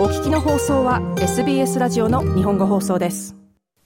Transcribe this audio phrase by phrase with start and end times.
[0.00, 3.36] お聞きの放送は SBS ラジオの日本語放送です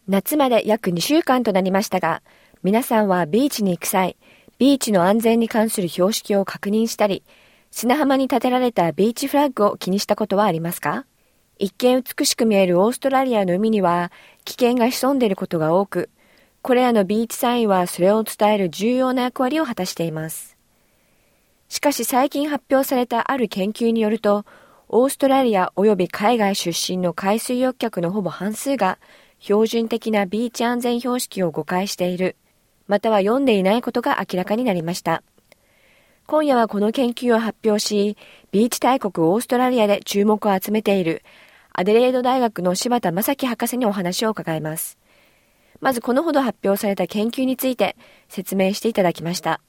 [0.06, 2.22] 夏まで約2週間となりましたが
[2.62, 4.16] 皆さんはビーチに行く際
[4.58, 7.24] ビーチの安全に関する標識を確認したり
[7.72, 11.04] 砂浜に立てられたビーチフラッグを気にしたことはありますか？
[11.58, 14.12] 一見美しく見えるオーストラリアの海には
[14.44, 16.10] 危険が潜んでいることが多く、
[16.62, 20.56] これらのビーチサインはそれを伝える重要な役割を果たしています。
[21.68, 24.44] しかし最近発表されたある研究によると、
[24.96, 29.00] オーストラリア及び海外出身の海水浴客のほぼ半数が
[29.40, 32.36] 標準的なビーチ安全標識を誤解している、
[32.86, 35.24] または読んでいないことが明らかになりました。
[36.28, 38.16] 今夜はこの研究を発表し、
[38.52, 41.24] ビーチ大国オーストラリアで注目を集めている
[41.72, 44.96] アデレード大学の柴田正樹博士にお話を伺います。
[45.80, 47.96] まずこのほど発表された研究について
[48.28, 49.60] 説明していただきました。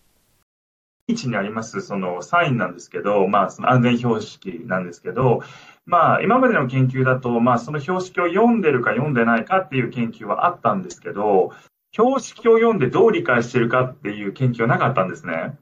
[1.08, 5.42] 位置にありますそのサインなんですけど、まあ、その安全標識なんですけど、
[5.86, 11.52] まあ、今までの研究だと、まあ、その標識を読んでるか読んでないかっていう研究はあったんですけど、
[11.92, 15.58] 標識を読んでどう理解してるかっていう研究はなかったんですね。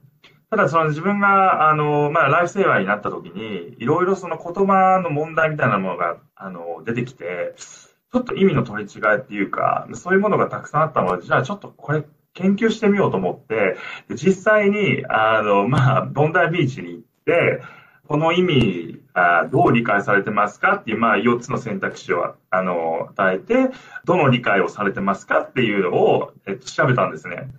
[0.50, 12.04] ただ、その自分が、あの、まあ、ライフセーバーになった時に、いろいろその言葉の問題みたいなものが、あの、出てきて、ちょっと意味の取り違いっていうか、そういうものがたくさんあったので、じゃあちょっとこれ
[12.34, 13.78] 研究してみようと思って、
[14.10, 17.62] 実際に、あの、まあ、ボンダイビーチに行って、
[18.08, 23.70] この意味、あどう理解されてますかっていう、まあ、4つの選択肢を、あの、与えて、
[24.06, 27.50] どの理解をされてますかっていうのを、えっと、調べたんですね。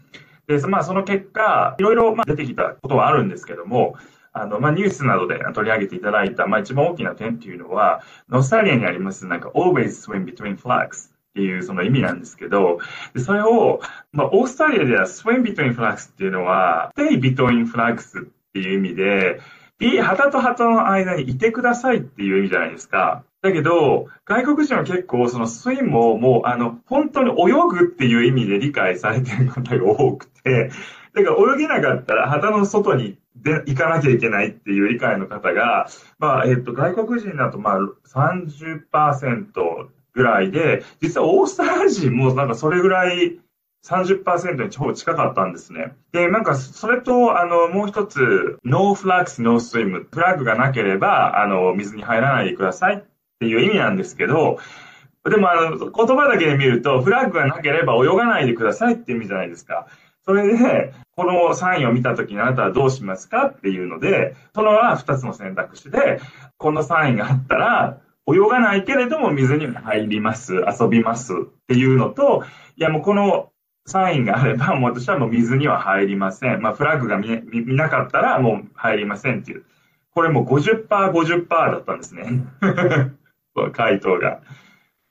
[0.46, 3.96] で、まあ、その結果、いろいろ、まあ、出てきたことはあるんですけども、
[4.32, 12.78] あの、まあ、ニュースなどで取り上げていただいた、まあ、一番大きな点っていうのは、ノスタリアにあります、なんか、always swim between flags っていうその意味なんですけど、
[13.18, 13.80] それを、
[14.12, 19.40] まあ、オーストラリアでは swim between flags っていうのは、stay between flags っていう意味で、
[20.00, 23.24] 旗と旗の間にいてくださいっていう意味じゃないですか。
[23.42, 30.70] だけど、外国人は結構そのスインももうあの、本当に泳ぐっていう意味で理解されてる方が多くて、
[31.14, 39.52] だから泳げなかったら旗の外にで行かなきゃいけないっていう理解の方が、まあ、えっと、外国人だとまあ30%
[40.14, 43.38] ぐらいで、実はオーストラリア人もなんかそれぐらい
[43.84, 45.94] 30%に超近かったんですね。
[46.12, 50.08] で、なんか、それと、あの、もう一つ、 No flags、no swim。
[50.10, 53.04] フラッグがなければ、あの、水に入らないでくださいっ
[53.40, 54.58] ていう意味なんですけど、
[55.28, 59.86] でも、あの、言葉だけで見ると、フラッグがなければ泳がないでくださいっていう意味じゃないですか。
[60.24, 66.20] それで、このサインを見たときにあなたはどうしますかっていうので、その二つの選択肢で、
[66.56, 71.36] このサインがあったら、泳がないけれども水に入ります、遊びますっ
[71.68, 72.44] ていうのと、
[72.76, 73.50] いやもうこの
[73.86, 76.62] サインがあれば、もう私はもう水には入りません。
[76.62, 79.64] まあ、フラッグが見見なかったらもう入りませんっていう。
[80.14, 82.44] これもう50%、50%だったんですね。
[83.72, 84.40] 回答が。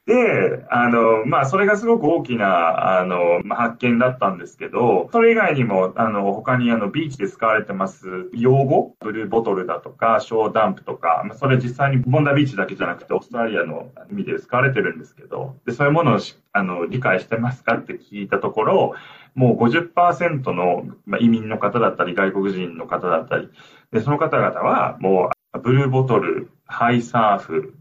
[0.05, 16.19] で、あの、まあ、それがすごく大きな、あの、発見だったんですけど、それ以外にも、あの、他にあの、ビーチで使われてます用語、ブルーボトルだとか、ショーダンプとか、まあ、それ実際にボンダビーチだけじゃなくて、オーストラリアの意味で使われてるんですけど、で、そういうものを
[16.51, 18.95] あの、理解してますかって聞いたところ、
[19.35, 23.49] もう50%の、まあ、移民の方だったり、外国人の方だったり、
[23.93, 27.73] で、その方々は、もう、ブルーボトル、ハイサーフ、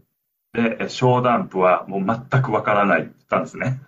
[0.53, 3.79] で、小ダンプはもう全くわからないって言ったんですね。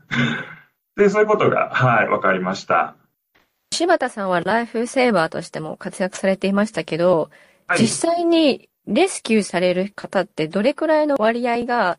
[0.97, 2.95] で、そういうことが、はい、わかりました。
[3.73, 7.29] 柴田さんはライフセーバーとしても活躍されていましたけど、
[7.67, 11.97] はい、実際にレスキューされる方ってどれくらいの割合が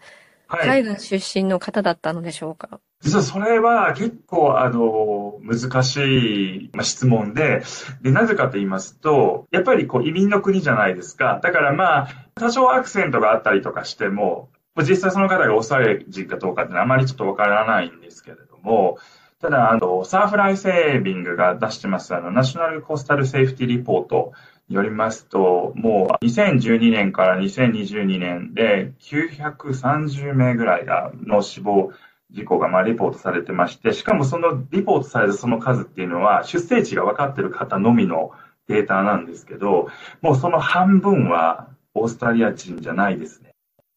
[0.49, 7.63] 海外出身の方だったのでしょうか、はい、実はそれは結構、あの、難しい質問で、
[8.01, 11.41] で、なぜかと言いますと、やっぱりこう移民の国じゃないですか。
[11.43, 14.49] だからまあ、多少アクセントがあったりとかしても、
[14.83, 18.99] 実際その方がオーストラリア人かどうかってあまりちょっとわからないんですけれども、
[19.41, 24.33] ただ、あの、サーフライセービングが出してます、あの、ナショナルコスタルセーフティリポート
[24.69, 31.93] によりますと、もう2012年から2022年で930名ぐらいがの死亡
[32.31, 38.33] 事故がまあリポートされてまして、しかもそのリポートされたその数っていうのは、出生地が分かってる方のみの
[38.69, 39.89] データなんですけど、
[40.23, 43.46] もうその半分はオーストラリア人じゃないですね。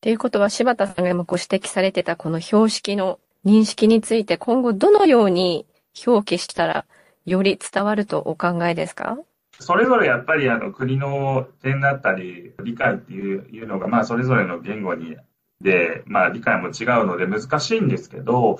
[0.01, 5.65] ということは、柴田さんが今ご指摘されてたこの標識の認識について、今後どのように
[6.07, 6.85] 表記したら、
[7.25, 9.17] より伝わるとお考えですか？
[9.59, 15.17] それぞれやっぱりあの国の点だったり、理解っていうのが、まあそれぞれの言語に
[15.59, 18.57] で、まあ理解も違うので難しいんですけど、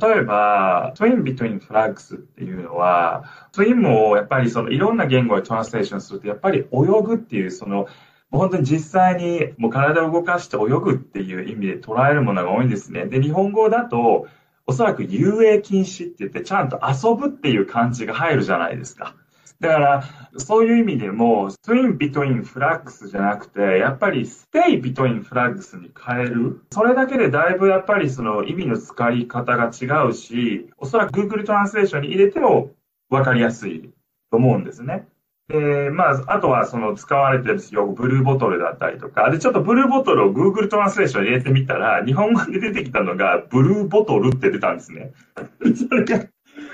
[0.00, 7.86] 例えば、twin between flags っていうのは、twin もやっぱりそのいろんな言語でトランスレーションすると、やっぱり泳ぐっていうその
[8.38, 13.06] 本当に実際にもう体を動かして泳ぐっていう意味で捉えるものが多いんですね。
[13.06, 14.26] で、日本語だと、
[14.66, 19.14] おそらく遊泳禁止って言って、ちゃんと遊ぶっていう感じが入るじゃないですか。
[19.60, 20.04] だから、
[20.36, 26.60] そういう意味でも、swim between flags じゃなくて、やっぱり stay between flags に変える。
[26.70, 32.70] それだけでだいぶやっぱりその意味の使い方が違うし、おそらく Google トランスレーションに入れても
[33.10, 33.92] 分かりやすい
[34.30, 35.06] と思うんですね。
[35.48, 45.12] で、まあ、あとはその使われてるよ blue bottle だったりとか、で、ちょっとブルーボトルを Google トランスレーションに入れてみたら、日本語で出てきたのが、ブルーボトルって出たんですね。
[45.88, 46.26] それが、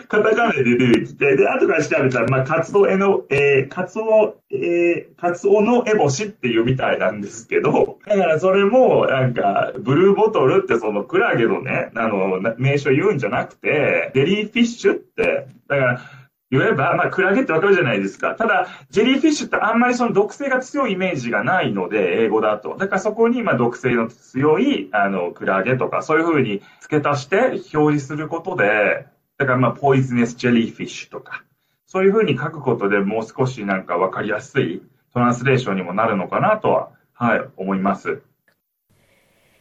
[0.09, 16.01] カタカナで出てきて、で、後から調べたら、まあ、カツオエの、えー、カツオ、えー、カツオのエボシっていうみたいなんですけど、だからそれも、なんか、 blue bottle ってそのクラゲのね、あの、名称言うんじゃなくて、 jellyfish って、だから、
[16.50, 18.35] 言えば、まあ、クラゲってわかるじゃないですか。
[18.35, 22.76] ただ、ジェリーフィッシュってあんまりその毒性が強いイメージがないので、英語だと。
[22.76, 27.37] だからそこに、まあ、毒性の強い、あの、クラゲとか、そういうふうに付け足して
[27.75, 29.06] 表示することで、
[29.38, 31.44] だからまあ、ポイズネスジェリーフィッシュとか、
[31.87, 34.82] そういうふうに書くことでもう少しなんかわかりやすい
[35.12, 38.23] トランスレーションにもなるのかなとは、はい、思います。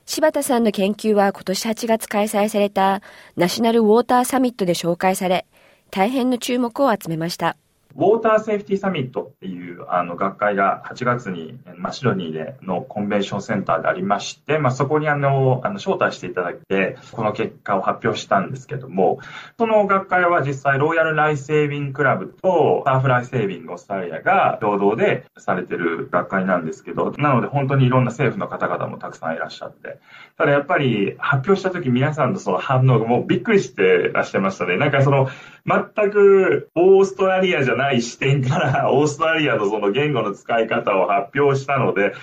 [0.05, 3.01] 柴田さんの研究は今年8月開催された
[3.35, 5.45] ナショナルウォーターサミットで紹介され、
[5.91, 7.57] 大変の注目を集めました。
[7.95, 11.59] ウォーターセーフティーサミットっていうあの学会が8月に
[11.91, 19.19] シドニーでのコンベンションセンターでありまして、まあ、そこにあのあの招待していただいて、この結果を発表したんですけども、
[19.57, 29.99] その学会は実際ローヤルライセービングクラブとサーフライセービングオーストラリアが共同でされてる学会なんですけど、なので本当にいろんな政府の方々もたくさんいらっしゃって、
[30.37, 34.77] ただやっぱり発表した時皆さんのその反応がもうびっくりしてらっしゃいましたね。
[34.77, 35.29] なんかその
[35.65, 42.13] 全くオーストラリアじゃない視点から オーストラリアのその言語の使い方を発表したので、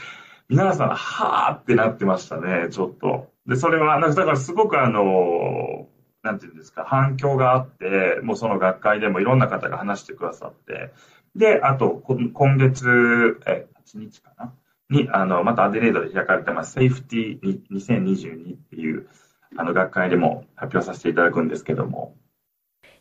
[0.48, 3.32] 皆さん、はーってなってましたね、ちょっと。
[3.46, 5.88] で、それは、だからすごくあの、
[6.22, 10.92] なんていうんですか、反響があって、もうその学会でもいろんな方が話してくださって、
[11.34, 11.90] で、あと、
[12.32, 14.52] 今月、え、8日かな？
[14.88, 19.08] に、あの、またアデレードで開かれてます、セーフティー2022っていう、
[19.56, 22.16] あの、学会でも発表させていただくんですけども、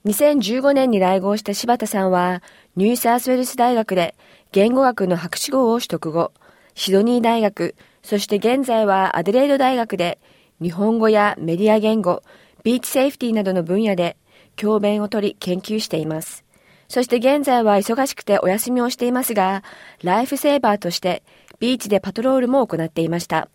[0.05, 2.43] 2015年に来合した柴田さんは、
[2.75, 4.15] ニューサースウェルス大学で
[4.51, 6.31] 言語学の博士号を取得後、
[6.75, 7.73] シドニー大学、
[8.03, 10.19] そして現在はアデレード大学で
[10.61, 12.21] 日本語やメディア言語、
[12.63, 14.15] ビーチセーフティーなどの分野で
[14.55, 16.45] 教鞭を取り研究しています。
[16.87, 19.63] そして現在は忙しくてお休みをしていますが、
[20.03, 21.23] ライフセーバーとして
[21.59, 23.49] ビーチでパトロールも行っていました。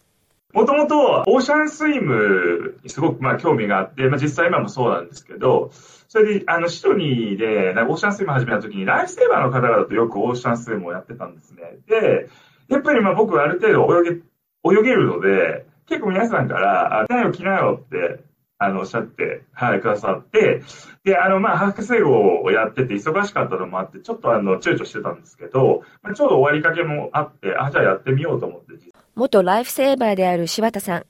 [0.52, 5.70] もともとオーシャンスイムにすごくまあ興味があって、まあ実際今もそうなんですけど、
[6.08, 11.78] それで、あの、シドニーで、オーシャンスイム始めた時に、ライフセーバーの方々とよくオーシャンスイムをやってたんですね。
[11.86, 12.28] で、
[12.68, 18.24] やっぱりまあ僕はある程度泳げ、泳げるので、結構皆さんから、あ、着なよ着なよって、
[18.58, 20.62] あの、おっしゃって、はい、くださって、
[21.04, 28.74] で、あの、まあ、博士号をやってて忙しかったのもあって、ちょっとあの、躊躇してたんですけど、まあ、ちょうど終わりかけもあって、あ、じゃあやってみようと思って。
[29.14, 31.06] 元ライフセーバーである柴田さん、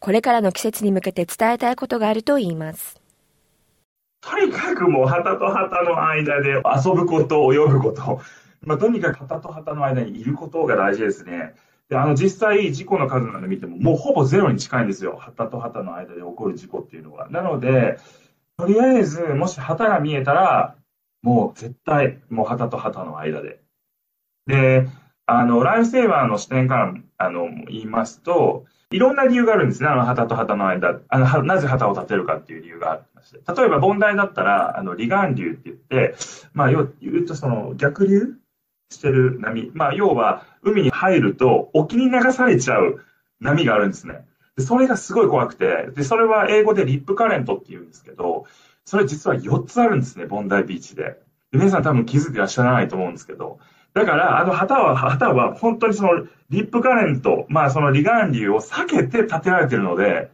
[0.00, 3.00] これからの季節に向けて伝えたいことがあると言います。
[4.20, 8.20] とにかくもう旗と旗の間で遊ぶこと、泳ぐこと。
[8.62, 11.54] まあ、とにかく旗と旗の間にいることが大事ですね。
[11.90, 15.16] で、あの、実際、事故の数なんで見ても、もうほぼゼロに近いんですよ。
[15.18, 17.28] 旗と旗の間で起こる事故っていうのは。
[17.28, 17.98] なので、
[18.56, 20.76] とりあえず、もし旗が見えたら、
[21.22, 23.60] もう絶対、もう旗と旗の間で。
[24.46, 24.88] で、
[25.26, 29.88] あの、ライフセーバーの視点から、あの、言いますと、いろんな理由があるんですね。
[29.88, 31.00] あの、旗と旗の間。
[31.08, 33.40] あの、なぜ旗を立てるかっていう理由がありまして。
[33.56, 36.14] 例えば、問題だったら、あの、離岸流って言って、
[36.52, 38.34] まあ、要、言うとその、逆流
[38.90, 39.70] してる波。
[39.74, 43.00] まあ、要は、海に入ると、沖に流されちゃう
[43.40, 44.26] 波があるんですね。
[44.56, 48.44] で、それがすごい怖くて、で、それは英語でリップカレントって言うんですけど、
[48.84, 51.18] それ実は4つあるんですね、ボンダイビーチで。
[51.50, 53.58] で皆さん多分気づいてらっしゃらないと思うんですけど、
[53.94, 60.30] だから、あの旗は、旗は本当にそのリップカレント、まあその離岸流を避けて建てられてるので、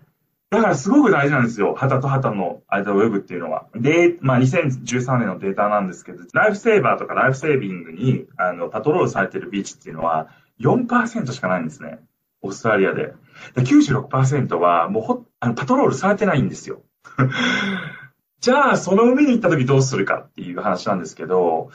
[0.49, 1.75] だからすごく大事なんですよ。
[1.75, 3.67] 旗と旗の間を泳ぐっていうのは。
[3.77, 12.01] で、まあ2013年のデータなんですけど、ライフセーバーとかライフセービングにあのパトロールされてるビーチっていうのは4%しかないんですね。
[12.43, 13.13] オーストラリアで。
[13.55, 16.83] で96%はもうほあのパトロールされてないんですよ。
[18.41, 21.71] じゃあ、その海に行った時どうするかっていう話なんですけど、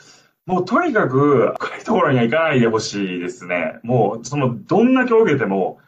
[0.46, 3.80] もうとにかく深いところには行かないでほしいですね。
[3.82, 5.80] もう、その、どんだけ泳げても、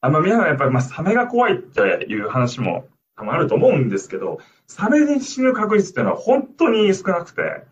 [0.00, 2.86] あの、皆さんやっぱり、まあ、サメが怖いっていう話も
[3.16, 7.64] あると思うんですけど、サメで死ぬ確率っていうのは本当に少なくて、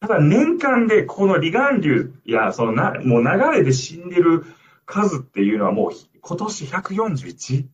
[0.00, 4.46] ただ年間でこの離岸流や、そのな、もう流れで死んでる
[4.86, 5.90] 数っていうのはもう
[6.22, 7.66] 今年 141?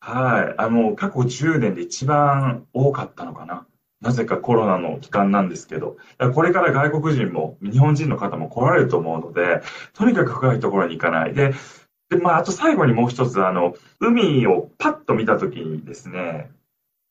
[0.00, 0.54] はい。
[0.56, 3.66] あの、過去10年で一番多かったのかな。
[4.00, 5.96] なぜかコロナの期間なんですけど、
[6.34, 11.34] これから外国人も日本人の方も来られると思うので、とにかく深いところに行かない。
[11.34, 11.52] で、
[12.08, 16.50] でまあ、あと最後にもう一つ、あの、海をパッと見たときにですね、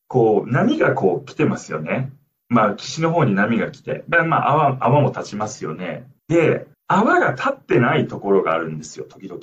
[0.08, 2.12] こう、波がこう来てますよね。
[2.50, 6.08] まあ、岸の方に波が来て、まあ、泡、泡も立ちますよね。
[6.28, 9.40] で、泡が立ってないところがあるんですよ、時々。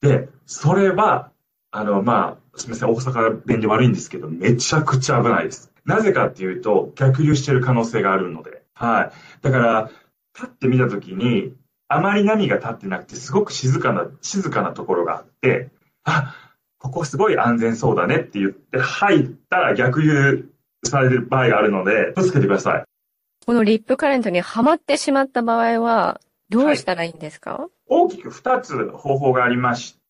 [0.00, 1.30] で、それは、
[1.70, 5.70] あの、まあ、すみません、大阪弁で悪いんですけど、めちゃくちゃ危ないです。
[5.86, 8.62] なぜかっていうと、逆流してる可能性があるので。
[8.74, 9.42] はい。
[9.42, 9.90] だから、
[10.34, 11.54] 立ってみたときに、
[11.88, 15.70] あまり波が立ってなくて、すごく静かな、静かなところがあって、
[16.04, 16.34] あ、
[16.78, 20.48] ここすごい安全そうだねって言って入ったら逆流
[20.84, 22.84] される場合があるので、気をつけてください。
[23.46, 30.05] このリップカレントにはまってしまった場合は、どうしたらいいんですか、はい、大きく2つ方法がありまして、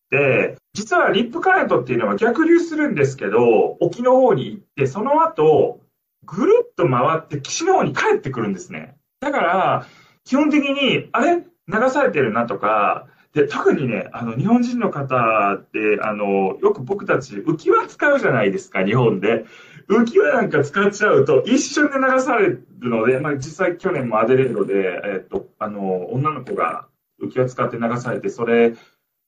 [0.73, 5.81] 実はリップカレントっていうのは逆流するんですけど、沖の方に行って、その後、
[6.25, 8.95] ぐるっと回って岸の方に帰ってくるんですね。
[9.19, 9.85] だから、
[10.23, 11.43] 基本的に、あれ？
[11.69, 19.45] 流されてるなとか、で、特にね、あの、日本人の方って、あの、よく僕たち浮き輪使うじゃないですか、日本で。
[19.89, 26.87] 浮き輪なんか使っちゃうと、一瞬で流されるので、まあ、実際去年もアデレードで、えっと、あの、女の子が
[27.21, 28.75] 浮き輪使って流されて、それ、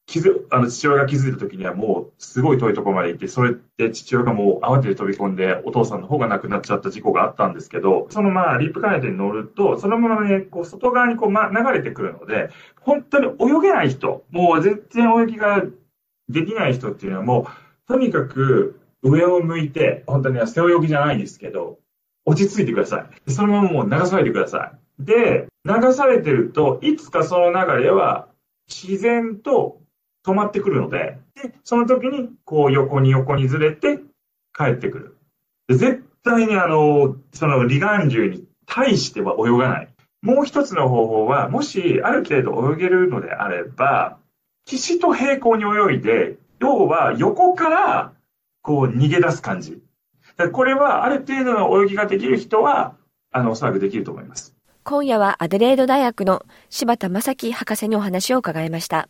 [0.10, 12.50] 気づ、あの、父親が気づいた時にはもう、すごい遠いところまで行って、それで父親がもう慌てて飛び込んで、お父さんの方が亡くなっちゃった事故があったんですけど、そのまあ、リップカネットに乗ると、そのままね、こう、外側にこう、ま、流れてくるので、
[12.82, 15.63] 本当に泳げない人、もう全然泳ぎが
[16.28, 21.78] できない人っていうのはもう、とにかく上を向いて、本当には背泳ぎじゃないんですけど、
[22.25, 23.32] 落ち着いてください。
[23.32, 25.04] そのままもう流されてください。
[25.04, 28.28] で、流されてると、いつかその流れは
[28.68, 29.80] 自然と
[30.25, 33.99] 止まってくるので、で、その時に、こう横に横にずれて
[34.53, 35.17] 帰ってくる。
[35.67, 39.89] で絶対にあの、その離岸流に対しては泳がない。
[40.21, 44.17] もう一つの方法は、もしある程度泳げるのであれば、
[44.65, 48.13] 岸と平行に泳いで、要は横から
[48.61, 49.81] こう逃げ出す感じ。
[50.51, 52.95] これはある程度の泳ぎができる人は、
[53.31, 54.55] あの、おそらくできると思います。
[54.83, 59.09] 今夜はアデレード大学の柴田正樹博士にお話を伺いました。